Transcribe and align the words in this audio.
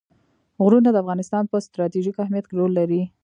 غرونه 0.63 0.89
د 0.91 0.95
افغانستان 1.03 1.43
په 1.47 1.57
ستراتیژیک 1.65 2.15
اهمیت 2.19 2.45
کې 2.47 2.55
رول 2.59 2.71
لري. 2.79 3.01